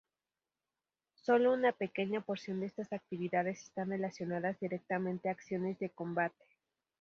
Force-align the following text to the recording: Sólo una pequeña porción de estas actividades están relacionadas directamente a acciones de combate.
Sólo 1.13 1.53
una 1.53 1.73
pequeña 1.73 2.21
porción 2.21 2.59
de 2.59 2.65
estas 2.65 2.91
actividades 2.91 3.61
están 3.65 3.89
relacionadas 3.91 4.59
directamente 4.59 5.29
a 5.29 5.33
acciones 5.33 5.77
de 5.77 5.91
combate. 5.91 6.43